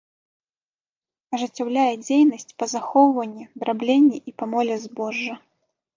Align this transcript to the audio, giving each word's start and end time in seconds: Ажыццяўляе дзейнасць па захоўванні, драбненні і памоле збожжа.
Ажыццяўляе 1.37 1.91
дзейнасць 2.05 2.55
па 2.63 2.69
захоўванні, 2.73 3.45
драбненні 3.65 4.17
і 4.33 4.37
памоле 4.41 4.75
збожжа. 4.87 5.35